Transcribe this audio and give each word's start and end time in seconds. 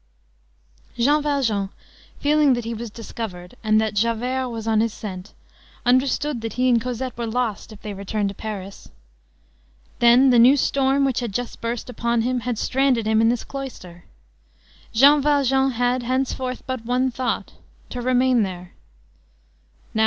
Jean 0.97 1.21
Valjean, 1.21 1.69
feeling 2.19 2.53
that 2.53 2.65
he 2.65 2.73
was 2.73 2.89
discovered 2.89 3.53
and 3.63 3.79
that 3.79 3.93
Javert 3.93 4.49
was 4.49 4.67
on 4.67 4.79
his 4.81 4.91
scent, 4.91 5.35
understood 5.85 6.41
that 6.41 6.53
he 6.53 6.69
and 6.69 6.81
Cosette 6.81 7.15
were 7.19 7.27
lost 7.27 7.71
if 7.71 7.83
they 7.83 7.93
returned 7.93 8.29
to 8.29 8.33
Paris. 8.33 8.89
Then 9.99 10.31
the 10.31 10.39
new 10.39 10.57
storm 10.57 11.05
which 11.05 11.19
had 11.19 11.31
just 11.31 11.61
burst 11.61 11.87
upon 11.87 12.23
him 12.23 12.39
had 12.39 12.57
stranded 12.57 13.05
him 13.05 13.21
in 13.21 13.29
this 13.29 13.43
cloister. 13.43 14.05
Jean 14.91 15.21
Valjean 15.21 15.69
had, 15.69 16.01
henceforth, 16.01 16.63
but 16.65 16.83
one 16.83 17.11
thought,—to 17.11 18.01
remain 18.01 18.41
there. 18.41 18.73